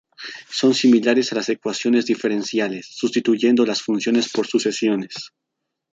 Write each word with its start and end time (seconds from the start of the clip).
Son 0.49 0.73
similares 0.73 1.31
a 1.31 1.35
las 1.35 1.49
ecuaciones 1.49 2.07
diferenciales, 2.07 2.87
sustituyendo 2.87 3.67
las 3.67 3.83
funciones 3.83 4.31
por 4.31 4.47
sucesiones. 4.47 5.31